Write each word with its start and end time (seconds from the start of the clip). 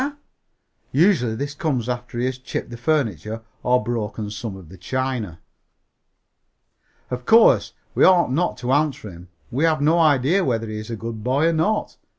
Usually 0.91 1.35
this 1.35 1.53
comes 1.53 1.87
after 1.87 2.17
he 2.17 2.25
has 2.25 2.39
chipped 2.39 2.71
the 2.71 2.75
furniture 2.77 3.43
or 3.61 3.83
broken 3.83 4.31
some 4.31 4.55
of 4.57 4.69
the 4.69 4.77
china. 4.79 5.39
Of 7.11 7.27
course, 7.27 7.73
we 7.93 8.03
ought 8.03 8.31
not 8.31 8.57
to 8.57 8.71
answer 8.71 9.11
him. 9.11 9.27
We 9.51 9.63
have 9.65 9.79
no 9.79 9.99
idea 9.99 10.43
whether 10.43 10.67
he 10.67 10.79
is 10.79 10.89
a 10.89 10.95
good 10.95 11.23
boy 11.23 11.49
or 11.49 11.53
not. 11.53 11.97